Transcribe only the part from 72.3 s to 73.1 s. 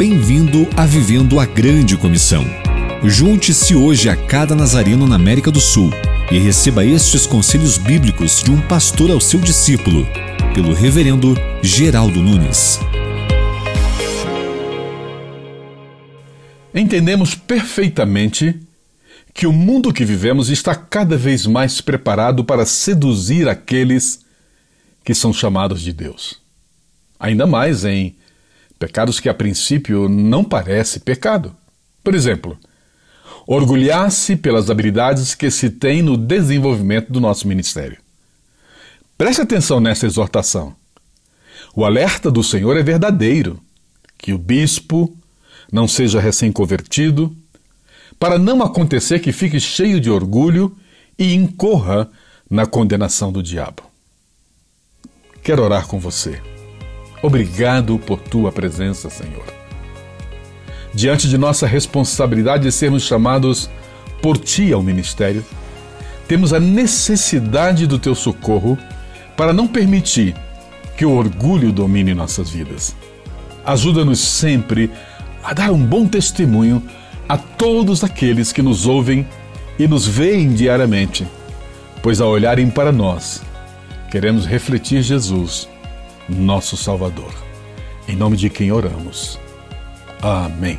vidas.